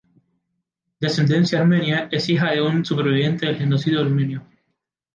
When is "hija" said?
2.27-2.49